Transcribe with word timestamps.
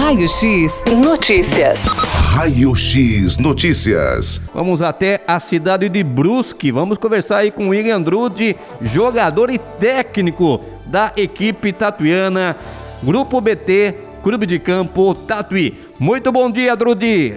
Raio 0.00 0.28
X 0.28 0.84
Notícias. 0.96 1.82
Raio 1.82 2.72
X 2.72 3.36
Notícias. 3.36 4.40
Vamos 4.54 4.80
até 4.80 5.24
a 5.26 5.40
cidade 5.40 5.88
de 5.88 6.04
Brusque. 6.04 6.70
Vamos 6.70 6.98
conversar 6.98 7.38
aí 7.38 7.50
com 7.50 7.66
o 7.66 7.70
William 7.70 8.00
Drude, 8.00 8.54
jogador 8.80 9.50
e 9.50 9.58
técnico 9.58 10.60
da 10.86 11.12
equipe 11.16 11.72
tatuiana, 11.72 12.56
Grupo 13.02 13.40
BT, 13.40 13.92
Clube 14.22 14.46
de 14.46 14.60
Campo 14.60 15.16
Tatuí. 15.16 15.76
Muito 15.98 16.30
bom 16.30 16.48
dia, 16.48 16.76
Drude. 16.76 17.34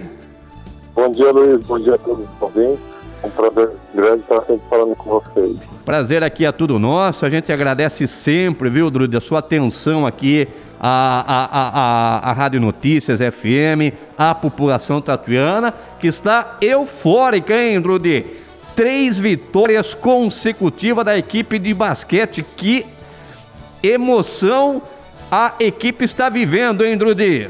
Bom 0.94 1.10
dia, 1.10 1.32
Luiz. 1.32 1.64
Bom 1.64 1.80
dia 1.80 1.96
a 1.96 1.98
todos 1.98 2.24
os 2.24 2.42
ouvintes. 2.42 2.92
É 3.24 3.26
um 3.26 3.30
prazer 3.30 3.70
grande 3.92 4.20
estar 4.20 4.40
sempre 4.42 4.62
falando 4.70 4.94
com 4.94 5.10
vocês. 5.10 5.56
Prazer 5.84 6.22
aqui 6.22 6.44
é 6.44 6.52
tudo 6.52 6.78
nosso. 6.78 7.26
A 7.26 7.28
gente 7.28 7.52
agradece 7.52 8.06
sempre, 8.06 8.70
viu, 8.70 8.88
Drude, 8.88 9.16
a 9.16 9.20
sua 9.20 9.40
atenção 9.40 10.06
aqui 10.06 10.46
à, 10.82 11.20
à, 11.20 12.26
à, 12.26 12.30
à 12.30 12.32
Rádio 12.32 12.60
Notícias 12.60 13.20
FM, 13.20 13.94
à 14.18 14.34
população 14.34 15.00
tatuiana, 15.00 15.72
que 16.00 16.08
está 16.08 16.56
eufórica, 16.60 17.56
hein, 17.56 17.80
Drude? 17.80 18.26
Três 18.74 19.16
vitórias 19.16 19.94
consecutivas 19.94 21.04
da 21.04 21.16
equipe 21.16 21.58
de 21.60 21.72
basquete. 21.72 22.44
Que 22.56 22.84
emoção 23.80 24.82
a 25.30 25.54
equipe 25.60 26.04
está 26.04 26.28
vivendo, 26.28 26.84
hein, 26.84 26.98
Drude? 26.98 27.48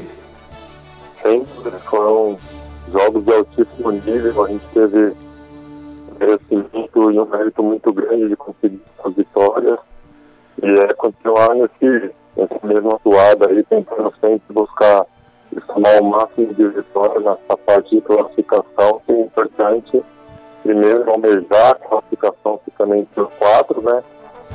Sempre 1.23 1.71
foram 1.85 2.37
jogos 2.91 3.25
de 3.25 3.33
altíssimo 3.33 3.91
nível. 3.91 4.45
A 4.45 4.47
gente 4.49 4.65
teve 4.73 5.13
merecimento 6.19 7.11
e 7.11 7.19
um 7.19 7.25
mérito 7.25 7.63
muito 7.63 7.91
grande 7.91 8.29
de 8.29 8.35
conseguir 8.35 8.81
as 9.03 9.13
vitórias. 9.15 9.79
E 10.61 10.67
é 10.67 10.93
continuar 10.93 11.55
nesse, 11.55 12.11
nesse 12.35 12.65
mesmo 12.65 12.95
atuado 12.95 13.47
aí, 13.47 13.63
tentando 13.63 14.13
sempre 14.19 14.53
buscar 14.53 15.05
somar 15.67 16.01
o 16.01 16.05
máximo 16.05 16.53
de 16.53 16.67
vitórias 16.67 17.23
nessa 17.23 17.57
parte 17.57 17.95
de 17.95 18.01
classificação, 18.01 19.01
que 19.05 19.11
é 19.11 19.21
importante. 19.21 20.03
Primeiro, 20.63 21.09
almejar 21.09 21.71
a 21.71 21.75
classificação 21.75 22.59
ficando 22.63 22.95
entre 22.95 23.21
os 23.21 23.33
quatro, 23.33 23.81
né? 23.81 24.01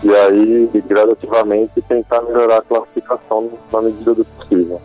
E 0.03 0.15
aí, 0.15 0.71
gradativamente, 0.87 1.83
tentar 1.83 2.23
melhorar 2.23 2.59
a 2.59 2.63
classificação 2.63 3.51
na 3.73 3.83
medida 3.83 4.15
do 4.15 4.25
possível. 4.25 4.81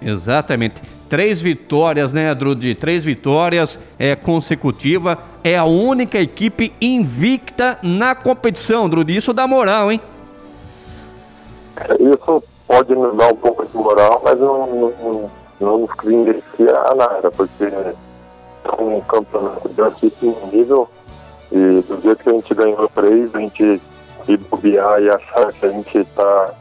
Exatamente. 0.00 0.80
Três 1.08 1.40
vitórias, 1.40 2.12
né, 2.12 2.32
Drude? 2.34 2.74
Três 2.74 3.04
vitórias 3.04 3.78
é, 3.98 4.14
consecutiva. 4.14 5.18
É 5.42 5.56
a 5.56 5.64
única 5.64 6.20
equipe 6.20 6.72
invicta 6.80 7.78
na 7.82 8.14
competição, 8.14 8.88
Drude. 8.88 9.16
Isso 9.16 9.32
dá 9.32 9.48
moral, 9.48 9.90
hein? 9.90 10.00
Isso 11.98 12.42
pode 12.66 12.94
nos 12.94 13.16
dar 13.16 13.32
um 13.32 13.36
pouco 13.36 13.66
de 13.66 13.76
moral, 13.76 14.20
mas 14.24 14.38
não, 14.38 14.66
não, 14.66 15.30
não 15.60 15.78
nos 15.78 15.92
credencia 15.94 16.78
a 16.86 16.94
nada, 16.94 17.30
porque 17.30 17.64
é 17.64 18.82
um 18.82 19.00
campeonato 19.02 19.68
de 19.68 19.80
altíssimo 19.80 20.36
nível 20.52 20.88
e 21.52 21.82
do 21.82 22.00
jeito 22.00 22.22
que 22.22 22.30
a 22.30 22.32
gente 22.32 22.54
ganhou 22.54 22.88
três, 22.94 23.34
a 23.34 23.40
gente 23.40 23.82
se 24.24 24.36
bobear 24.36 25.02
e 25.02 25.10
achar 25.10 25.52
que 25.52 25.66
a 25.66 25.68
gente 25.70 25.98
está 25.98 26.54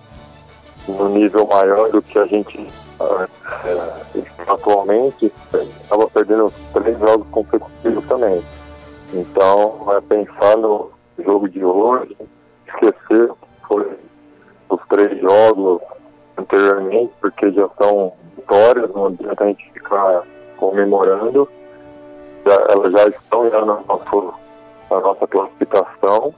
no 0.88 1.10
nível 1.10 1.46
maior 1.46 1.92
do 1.92 2.02
que 2.02 2.18
a 2.18 2.26
gente 2.26 2.68
é, 3.00 4.24
atualmente, 4.48 5.32
estava 5.84 6.08
perdendo 6.10 6.52
três 6.74 6.98
jogos 6.98 7.28
consecutivos 7.30 8.06
também. 8.08 8.42
Então, 9.14 9.86
é 9.96 10.02
pensar 10.02 10.58
no 10.58 10.92
jogo 11.24 11.48
de 11.50 11.64
hoje, 11.64 12.18
esquecer 12.68 13.28
que 13.28 13.68
foi 13.68 13.98
três 14.90 15.20
jogos 15.22 15.82
anteriormente, 16.38 17.12
porque 17.22 17.52
já 17.52 17.70
são 17.78 18.14
vitórias, 18.36 18.90
não 18.94 19.08
adianta 19.08 19.44
a 19.44 19.48
gente 19.48 19.72
ficar 19.72 20.24
comemorando. 20.58 21.48
Já, 22.46 22.56
elas 22.70 22.92
já 22.92 23.08
estão 23.08 23.50
já 23.50 23.66
na, 23.66 23.80
nosso, 23.88 24.34
na 24.90 25.00
nossa 25.00 25.28
classificação. 25.28 26.34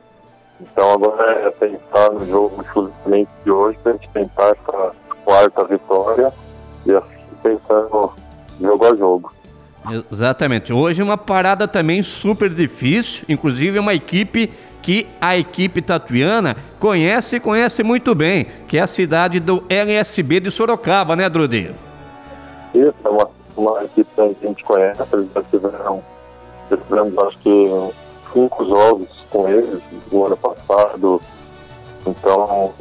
Então 0.59 0.91
agora 0.91 1.31
é 1.31 1.51
pensar 1.51 2.11
no 2.11 2.25
jogo 2.25 2.61
exclusivamente 2.61 3.29
de 3.43 3.51
hoje, 3.51 3.77
para 3.81 3.93
a 3.93 3.95
gente 3.95 4.09
tentar 4.09 4.49
essa 4.49 4.91
quarta 5.25 5.63
vitória 5.63 6.31
e 6.85 6.91
assim 6.91 7.21
pensando 7.41 8.11
jogo 8.59 8.85
a 8.85 8.95
jogo. 8.95 9.33
Exatamente. 10.11 10.71
Hoje 10.71 11.01
uma 11.01 11.17
parada 11.17 11.67
também 11.67 12.03
super 12.03 12.49
difícil, 12.49 13.25
inclusive 13.27 13.79
uma 13.79 13.93
equipe 13.93 14.51
que 14.81 15.07
a 15.19 15.37
equipe 15.37 15.81
tatuiana 15.81 16.55
conhece 16.79 17.35
e 17.35 17.39
conhece 17.39 17.83
muito 17.83 18.15
bem, 18.15 18.47
que 18.67 18.77
é 18.77 18.81
a 18.81 18.87
cidade 18.87 19.39
do 19.39 19.63
LSB 19.69 20.39
de 20.39 20.51
Sorocaba, 20.51 21.15
né, 21.15 21.29
Drude? 21.29 21.75
Isso, 22.73 22.93
é 23.03 23.09
uma, 23.09 23.29
uma 23.55 23.83
equipe 23.83 24.09
que 24.15 24.21
a 24.21 24.47
gente 24.47 24.63
conhece, 24.63 25.03
eles 25.13 25.27
já 25.33 25.43
tiveram, 25.43 26.03
já 26.69 26.77
tivemos 26.77 27.17
acho 27.17 27.37
que 27.39 27.69
cinco 28.33 28.67
jogos 28.67 29.09
com 29.29 29.47
eles 29.47 29.81
no 30.11 30.25
ano 30.25 30.37
passado, 30.37 31.21
então 32.05 32.73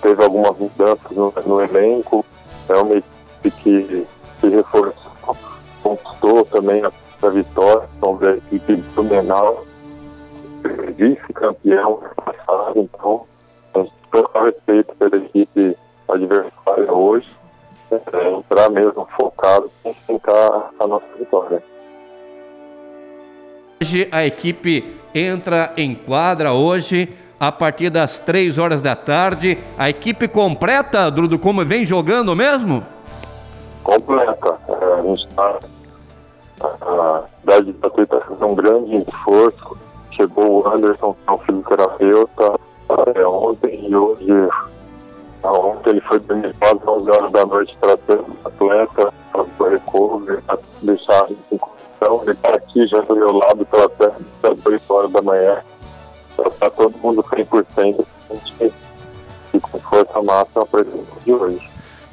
teve 0.00 0.22
algumas 0.22 0.56
mudanças 0.58 1.10
no, 1.10 1.32
no 1.46 1.60
elenco, 1.60 2.24
é 2.68 2.76
uma 2.76 2.94
equipe 2.96 3.50
que 3.62 4.06
se 4.40 4.48
reforçou, 4.48 5.36
conquistou 5.82 6.44
também 6.46 6.84
a, 6.84 6.92
a 7.22 7.28
vitória 7.28 7.88
sobre 8.00 8.28
a 8.28 8.36
equipe 8.36 8.76
do 8.76 9.04
Menal, 9.04 9.64
vice-campeão 10.96 12.02
passado, 12.16 12.78
então 12.78 13.26
todo 13.72 14.30
respeito 14.44 14.94
pela 14.96 15.16
equipe 15.16 15.76
adversária 16.08 16.92
hoje, 16.92 17.28
é, 17.90 18.30
entrar 18.30 18.70
mesmo 18.70 19.06
focado 19.16 19.70
em 19.84 19.92
tentar 20.06 20.70
a 20.78 20.86
nossa 20.86 21.06
vitória. 21.18 21.62
Hoje 23.82 24.08
a 24.12 24.24
equipe 24.24 24.96
entra 25.14 25.72
em 25.76 25.94
quadra 25.94 26.52
hoje 26.52 27.12
a 27.38 27.50
partir 27.50 27.90
das 27.90 28.18
três 28.18 28.56
horas 28.56 28.80
da 28.80 28.94
tarde. 28.94 29.58
A 29.76 29.90
equipe 29.90 30.28
completa, 30.28 31.10
Drudo, 31.10 31.38
como 31.38 31.64
vem 31.64 31.84
jogando 31.84 32.34
mesmo? 32.34 32.84
Completa. 33.82 34.58
É, 34.68 35.00
a 35.00 35.02
gente 35.02 35.26
está. 35.26 35.58
A 36.62 37.24
cidade 37.40 37.66
de 37.66 37.72
Tatuí 37.74 38.04
está 38.04 38.20
fazendo 38.20 38.46
um 38.46 38.54
grande 38.54 38.94
esforço. 38.94 39.83
Chegou 40.16 40.62
o 40.62 40.68
Anderson, 40.68 41.14
que 41.14 41.28
é 41.28 41.32
um 41.32 41.38
fisioterapeuta, 41.38 42.60
é, 43.14 43.26
ontem 43.26 43.88
e 43.88 43.96
hoje. 43.96 44.48
Ontem 45.42 45.90
ele 45.90 46.00
foi 46.02 46.18
dormir 46.20 46.54
quase 46.58 46.80
11 46.86 47.10
horas 47.10 47.32
da 47.32 47.46
noite 47.46 47.76
tratando 47.80 48.24
o 48.44 48.48
atleta, 48.48 49.12
para 49.32 49.42
o 49.42 49.68
recovery, 49.68 50.40
para 50.42 50.58
deixar 50.82 51.24
a 51.24 51.26
gente 51.26 51.40
em 51.52 51.58
condição. 51.58 52.22
Ele 52.22 52.32
está 52.32 52.50
aqui 52.50 52.86
já 52.86 53.00
do 53.00 53.14
meu 53.14 53.32
lado 53.32 53.64
tratando 53.66 54.24
às 54.42 54.66
8 54.66 54.94
horas 54.94 55.12
da 55.12 55.22
manhã 55.22 55.62
está 56.42 56.70
todo 56.70 56.96
mundo 56.98 57.22
100%, 57.22 58.06
a 58.30 58.34
gente 58.34 58.74
e 59.52 59.60
com 59.60 59.78
força 59.78 60.20
máxima 60.20 60.66
para 60.66 60.84
de 61.24 61.32
hoje. 61.32 61.60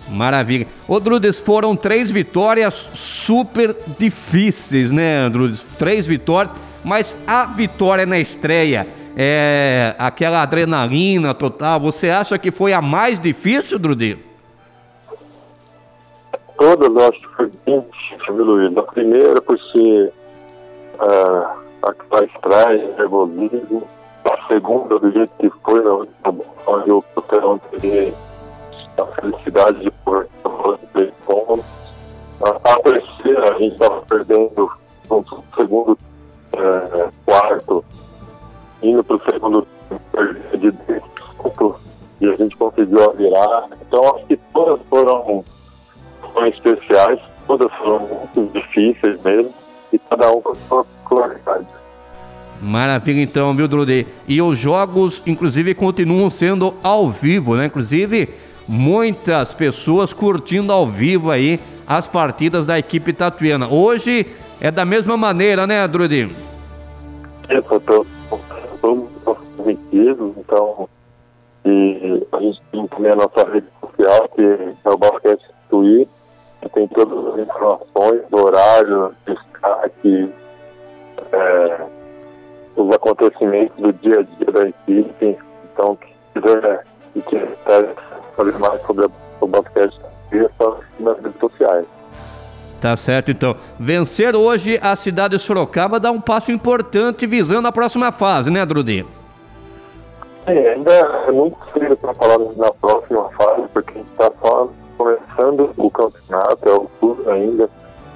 Maravilha. 0.08 0.68
Ô, 0.88 1.00
Drudes, 1.00 1.40
foram 1.40 1.76
três 1.76 2.12
vitórias 2.12 2.76
super 2.94 3.76
difíceis, 3.98 4.92
né, 4.92 5.28
Drudes? 5.30 5.62
Três 5.80 6.06
vitórias, 6.06 6.54
mas 6.84 7.18
a 7.28 7.46
vitória 7.46 8.06
na 8.06 8.20
estreia, 8.20 8.88
é, 9.16 9.96
aquela 9.98 10.42
adrenalina 10.42 11.34
total, 11.34 11.80
você 11.80 12.10
acha 12.10 12.38
que 12.38 12.52
foi 12.52 12.74
a 12.74 12.82
mais 12.82 13.20
difícil, 13.20 13.80
eu 16.60 17.08
acho 17.08 17.20
que 17.20 17.36
foi 17.36 17.52
bem 17.66 17.82
difícil, 17.82 18.36
Luiz? 18.36 18.78
A 18.78 18.84
primeira, 18.84 19.42
por 19.42 19.60
ser 19.60 20.14
uh, 21.00 21.60
aquela 21.82 22.24
estreia, 22.26 22.96
nervosismo, 22.98 23.88
a 24.26 24.48
segunda 24.48 25.00
do 25.00 25.12
jeito 25.12 25.32
que 25.40 25.50
foi, 25.64 25.84
né, 25.84 26.08
onde 26.68 26.92
o 26.92 27.02
Cotelão 27.16 27.60
teve 27.72 28.14
a 28.98 29.06
felicidade 29.20 29.80
de 29.80 29.92
pôr 30.06 30.28
três 30.94 31.12
pontos. 31.26 31.66
A, 32.44 32.72
a 32.72 32.80
terceira, 32.80 33.56
a 33.56 33.60
gente 33.60 33.74
estava 33.74 34.02
perdendo 34.02 34.72
no 35.10 35.26
segundo 35.56 35.98
a 42.92 43.06
conseguiu 43.06 43.14
virar. 43.14 43.68
Então, 43.82 44.16
acho 44.16 44.26
que 44.26 44.38
todas 44.54 44.80
foram, 44.90 45.44
foram 46.22 46.48
especiais, 46.48 47.20
todas 47.48 47.72
foram 47.74 48.08
muito 48.08 48.54
difíceis 48.54 49.22
mesmo, 49.24 49.54
e 49.92 50.00
cada 50.00 50.32
um 50.32 50.42
com 50.42 50.52
a 50.52 50.56
sua 50.56 50.86
qualidade. 51.06 51.68
Maravilha 52.62 53.22
então, 53.22 53.56
viu, 53.56 53.68
Drude? 53.68 54.06
E 54.28 54.42
os 54.42 54.58
jogos, 54.58 55.24
inclusive, 55.26 55.74
continuam 55.74 56.30
sendo 56.30 56.76
ao 56.84 57.10
vivo, 57.10 57.56
né? 57.56 57.66
Inclusive, 57.66 58.30
muitas 58.68 59.54
pessoas 59.54 60.14
curtindo 60.14 60.72
ao 60.72 60.86
vivo 60.86 61.32
aí 61.32 61.60
as 61.88 62.06
partidas 62.06 62.68
da 62.68 62.78
equipe 62.78 63.14
tatuiana. 63.14 63.68
Hoje 63.68 64.28
é 64.62 64.70
da 64.70 64.86
mesma 64.86 65.18
maneira, 65.18 65.66
né, 65.66 65.88
Drude? 65.88 66.30
É, 67.50 67.60
todos 67.62 68.08
positivos, 69.56 70.34
então 70.38 70.88
e 71.66 72.21
a 72.21 72.21
gente 72.42 72.62
tem 72.72 72.88
também 72.88 73.12
a 73.12 73.16
nossa 73.16 73.44
rede 73.50 73.68
social, 73.80 74.30
que 74.30 74.42
é 74.84 74.90
o 74.90 74.98
Basquete 74.98 75.42
Tatuí, 75.70 76.08
tem 76.74 76.88
todas 76.90 77.34
as 77.34 77.40
informações 77.40 78.22
do 78.30 78.46
horário, 78.46 79.14
destaque, 79.26 80.34
é, 81.32 81.78
os 82.76 82.92
acontecimentos 82.96 83.76
do 83.78 83.94
dia 83.94 84.20
a 84.20 84.24
dia 84.24 84.52
da 84.52 84.68
equipe. 84.68 85.38
Então, 85.74 85.96
quem 85.96 86.14
quiser 86.34 86.86
e 87.16 87.22
quer 87.22 87.48
saber 88.36 88.58
mais 88.60 88.82
sobre 88.84 89.10
o 89.40 89.48
basquete, 89.48 90.00
é 90.32 90.50
só 90.58 90.80
nas 91.00 91.18
redes 91.20 91.40
sociais. 91.40 91.86
Tá 92.82 92.98
certo, 92.98 93.32
então. 93.32 93.56
Vencer 93.80 94.36
hoje 94.36 94.80
a 94.82 94.96
cidade 94.96 95.38
de 95.38 95.44
Sorocaba 95.44 96.00
dá 96.00 96.12
um 96.12 96.22
passo 96.22 96.52
importante 96.52 97.28
visando 97.28 97.68
a 97.68 97.72
próxima 97.72 98.12
fase, 98.12 98.50
né, 98.50 98.66
Drudi? 98.66 99.06
É, 100.48 100.74
ainda 100.74 100.92
é 100.92 101.32
muito 101.32 101.56
cedo 101.82 101.98
para 101.98 102.14
falar 102.14 102.38
na 102.56 102.72
próxima 102.74 103.30
fase, 103.32 103.68
porque 103.74 103.92
a 103.92 103.98
gente 103.98 104.12
está 104.12 104.32
só 104.40 104.70
começando 104.98 105.72
o 105.78 105.90
campeonato, 105.90 106.70
é 106.70 106.74
o 106.74 106.88
turno 107.00 107.32
ainda. 107.32 107.70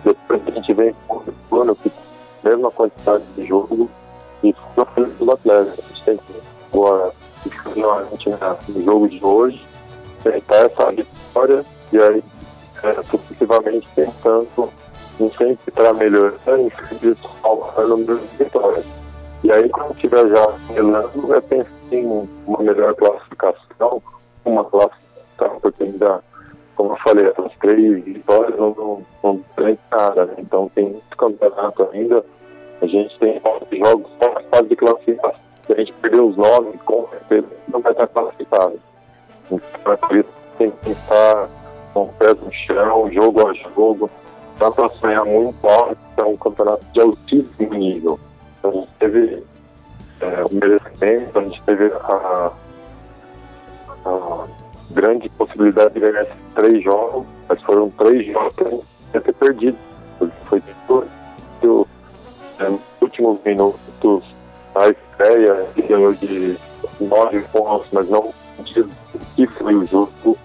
Depois 0.03 0.41
a 0.47 0.51
gente 0.51 0.73
vem 0.73 0.95
com 1.07 1.17
o 1.17 1.33
plano 1.49 1.75
que 1.75 1.91
mesma 2.43 2.69
quantidade 2.69 3.23
de 3.35 3.45
jogo 3.45 3.89
e 4.43 4.53
fica 4.53 4.85
feliz 4.93 5.13
dos 5.17 5.29
atletas. 5.29 5.79
A 5.79 5.81
gente 5.81 6.03
tem 6.03 6.17
que 6.17 6.41
agora 6.71 7.11
no 8.67 8.83
jogo 8.83 9.09
de 9.09 9.23
hoje, 9.23 9.65
tentar 10.23 10.57
essa 10.57 10.91
vitória 10.91 11.65
e 11.91 11.97
aí 11.97 12.23
é, 12.83 13.03
sucessivamente 13.03 13.87
tentando 13.95 14.69
em 15.19 15.29
sempre 15.31 15.59
estar 15.67 15.93
melhorando, 15.93 16.61
em 16.61 16.69
sempre 16.69 16.95
de 16.99 18.37
vitórias. 18.37 19.04
E 19.45 19.51
aí, 19.51 19.69
quando 19.69 19.91
estiver 19.91 20.27
já 20.27 20.53
melhorando, 20.71 21.35
é 21.35 21.39
pensar 21.39 21.69
em 21.91 22.27
uma 22.47 22.63
melhor 22.63 22.95
classificação, 22.95 24.01
uma 24.43 24.65
classificação, 24.65 25.59
porque 25.61 25.83
ainda, 25.83 26.23
como 26.75 26.93
eu 26.93 26.97
falei, 27.03 27.27
essas 27.27 27.51
três 27.59 28.03
vitórias 28.03 28.57
não, 28.57 28.73
não, 28.73 29.05
não 29.23 29.45
nada, 29.91 30.25
né? 30.25 30.33
Então 30.39 30.71
tem 30.73 30.85
muito 30.85 31.15
campeonato 31.15 31.87
ainda. 31.93 32.25
A 32.81 32.87
gente 32.87 33.19
tem 33.19 33.39
jogos 33.71 34.11
só 34.19 34.33
na 34.33 34.41
fase 34.49 34.67
de 34.67 34.75
classificação. 34.77 35.39
Se 35.67 35.73
a 35.73 35.75
gente 35.75 35.93
perder 35.93 36.21
os 36.21 36.37
nove, 36.37 36.75
com 36.79 37.07
certeza 37.09 37.47
não 37.67 37.81
vai 37.81 37.91
estar 37.91 38.07
classificado. 38.07 38.79
Então 39.45 39.93
é 39.93 39.95
por 39.95 40.09
que 40.09 40.25
tem 40.57 40.71
que 40.71 40.89
estar 40.89 41.47
com 41.93 42.05
o 42.05 42.13
pé 42.13 42.33
no 42.33 42.51
chão, 42.51 43.11
jogo 43.11 43.47
a 43.47 43.53
jogo. 43.53 44.09
Dá 44.57 44.71
para 44.71 44.89
sonhar 44.89 45.23
muito 45.23 45.67
alto, 45.67 45.99
é 46.17 46.23
um 46.23 46.35
campeonato 46.35 46.83
de 46.91 46.99
altíssimo 46.99 47.75
nível. 47.75 48.19
Teve 49.05 49.43
é, 50.19 50.43
o 50.49 50.55
merecimento, 50.55 51.37
a 51.37 51.43
gente 51.43 51.61
teve 51.61 51.93
a, 51.93 52.51
a, 54.03 54.47
grande 54.89 55.29
possibilidade 55.29 55.93
de 55.93 55.99
ganhar 55.99 56.23
esses 56.23 56.33
três 56.55 56.83
jogos, 56.83 57.27
mas 57.47 57.61
foram 57.61 57.91
três 57.91 58.25
jogos 58.25 58.55
que 58.55 58.63
a 58.63 58.69
gente 58.69 58.85
ia 59.13 59.21
ter 59.21 59.33
perdido. 59.33 59.77
Foi 60.45 60.59
tudo 60.87 61.87
é, 62.57 62.67
nos 62.67 62.81
últimos 62.99 63.39
minutos 63.45 64.23
a 64.73 64.87
estreia 64.87 65.67
ganhou 65.87 66.13
de 66.13 66.57
nove 66.99 67.41
pontos, 67.51 67.87
mas 67.91 68.09
não 68.09 68.33
que 69.35 69.45
foi 69.45 69.75
o 69.75 69.85
jogo. 69.85 70.35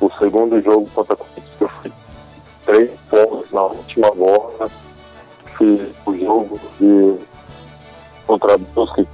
O 0.00 0.10
segundo 0.18 0.58
jogo 0.62 0.88
contra 0.94 1.12
a 1.12 1.16
Corinthians 1.18 1.70
foi 1.82 1.92
três 2.64 2.90
pontos 3.10 3.50
na 3.52 3.64
última 3.64 4.10
bola. 4.12 4.70
Que 5.58 5.92
o 6.06 6.18
jogo 6.18 6.60
de 6.78 7.18
contra 8.26 8.54
a 8.54 8.58
Brusque 8.58 9.06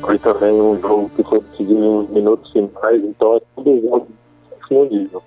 foi 0.00 0.18
também 0.18 0.52
um 0.52 0.80
jogo 0.80 1.10
que 1.14 1.22
foi 1.22 1.40
decidido 1.40 1.74
nos 1.74 2.10
minutos 2.10 2.50
finais, 2.50 3.02
então 3.04 3.36
é 3.36 3.40
tudo 3.54 3.80
jogo 3.80 4.08
nível. 4.90 5.22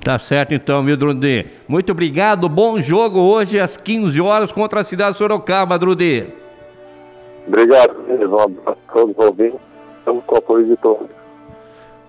Tá 0.00 0.18
certo 0.18 0.52
então, 0.52 0.84
viu, 0.84 0.96
Drudê? 0.96 1.46
Muito 1.68 1.92
obrigado, 1.92 2.48
bom 2.48 2.80
jogo 2.80 3.20
hoje 3.20 3.58
às 3.58 3.76
15 3.76 4.20
horas 4.20 4.52
contra 4.52 4.80
a 4.80 4.84
cidade 4.84 5.12
de 5.12 5.18
Sorocaba, 5.18 5.78
Drudê. 5.78 6.26
Obrigado, 7.46 7.96
um 8.08 8.38
abraço 8.38 8.78
a 8.88 8.92
todos 8.92 9.16
os 9.16 9.24
ouvintes, 9.24 9.60
estamos 9.98 10.24
com 10.24 10.34
o 10.34 10.38
apoio 10.38 10.66
de 10.66 10.76
todos. 10.76 11.19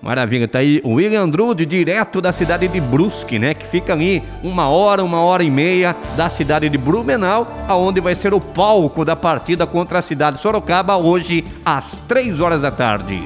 Maravilha, 0.02 0.48
tá 0.48 0.60
aí 0.60 0.82
o 0.84 0.94
William 0.94 1.30
Drude, 1.30 1.66
direto 1.66 2.20
da 2.20 2.34
cidade 2.34 2.68
de 2.68 2.82
Brusque, 2.82 3.38
né? 3.38 3.54
Que 3.54 3.68
fica 3.68 3.94
ali 3.94 4.24
uma 4.42 4.68
hora, 4.68 5.04
uma 5.04 5.22
hora 5.22 5.44
e 5.44 5.52
meia 5.52 5.96
da 6.18 6.28
cidade 6.28 6.68
de 6.70 6.78
Blumenau, 6.78 7.48
aonde 7.68 8.02
vai 8.02 8.16
ser 8.16 8.34
o 8.34 8.40
palco 8.40 9.06
da 9.06 9.16
partida 9.16 9.68
contra 9.68 10.00
a 10.00 10.02
cidade 10.02 10.38
de 10.38 10.42
Sorocaba 10.42 10.98
hoje 10.98 11.44
às 11.64 11.92
três 12.08 12.40
horas 12.40 12.62
da 12.62 12.72
tarde. 12.72 13.22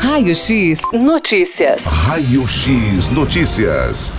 Raio 0.00 0.34
X 0.34 0.80
Notícias. 0.92 1.84
Raio 1.84 2.46
X 2.46 3.08
Notícias. 3.08 4.12